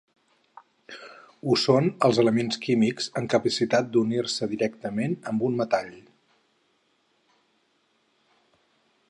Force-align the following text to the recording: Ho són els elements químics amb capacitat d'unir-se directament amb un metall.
Ho 1.49 1.57
són 1.63 1.89
els 2.07 2.19
elements 2.23 2.57
químics 2.63 3.11
amb 3.21 3.31
capacitat 3.35 3.93
d'unir-se 3.97 4.49
directament 4.55 5.15
amb 5.33 5.47
un 5.51 5.63
metall. 5.63 5.95